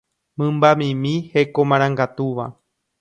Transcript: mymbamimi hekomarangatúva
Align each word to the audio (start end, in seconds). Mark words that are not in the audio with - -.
mymbamimi 0.37 1.13
hekomarangatúva 1.33 2.45